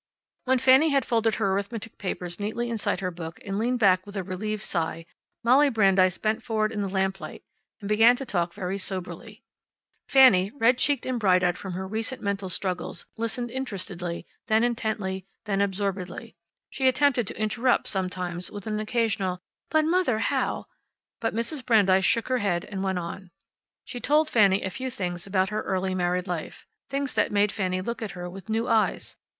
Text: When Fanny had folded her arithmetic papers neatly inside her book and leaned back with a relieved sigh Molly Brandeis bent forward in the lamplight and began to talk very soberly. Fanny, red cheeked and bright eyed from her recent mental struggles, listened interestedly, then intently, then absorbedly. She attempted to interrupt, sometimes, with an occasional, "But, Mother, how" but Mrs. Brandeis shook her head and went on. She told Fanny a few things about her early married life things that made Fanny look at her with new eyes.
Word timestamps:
When 0.45 0.57
Fanny 0.57 0.89
had 0.89 1.05
folded 1.05 1.35
her 1.35 1.53
arithmetic 1.53 1.99
papers 1.99 2.39
neatly 2.39 2.71
inside 2.71 3.01
her 3.01 3.11
book 3.11 3.39
and 3.45 3.59
leaned 3.59 3.77
back 3.77 4.03
with 4.03 4.17
a 4.17 4.23
relieved 4.23 4.63
sigh 4.63 5.05
Molly 5.43 5.69
Brandeis 5.69 6.17
bent 6.17 6.41
forward 6.41 6.71
in 6.71 6.81
the 6.81 6.89
lamplight 6.89 7.43
and 7.79 7.87
began 7.87 8.15
to 8.15 8.25
talk 8.25 8.51
very 8.55 8.79
soberly. 8.79 9.43
Fanny, 10.09 10.51
red 10.55 10.79
cheeked 10.79 11.05
and 11.05 11.19
bright 11.19 11.43
eyed 11.43 11.55
from 11.55 11.73
her 11.73 11.87
recent 11.87 12.19
mental 12.19 12.49
struggles, 12.49 13.05
listened 13.15 13.51
interestedly, 13.51 14.25
then 14.47 14.63
intently, 14.63 15.27
then 15.45 15.61
absorbedly. 15.61 16.33
She 16.71 16.87
attempted 16.87 17.27
to 17.27 17.39
interrupt, 17.39 17.87
sometimes, 17.87 18.49
with 18.49 18.65
an 18.65 18.79
occasional, 18.79 19.39
"But, 19.69 19.85
Mother, 19.85 20.17
how" 20.17 20.65
but 21.21 21.35
Mrs. 21.35 21.63
Brandeis 21.63 22.03
shook 22.05 22.27
her 22.27 22.39
head 22.39 22.65
and 22.65 22.83
went 22.83 22.97
on. 22.97 23.29
She 23.85 23.99
told 23.99 24.31
Fanny 24.31 24.63
a 24.63 24.71
few 24.71 24.89
things 24.89 25.27
about 25.27 25.49
her 25.49 25.61
early 25.61 25.93
married 25.93 26.25
life 26.27 26.65
things 26.89 27.13
that 27.13 27.31
made 27.31 27.51
Fanny 27.51 27.81
look 27.81 28.01
at 28.01 28.17
her 28.17 28.27
with 28.27 28.49
new 28.49 28.67
eyes. 28.67 29.15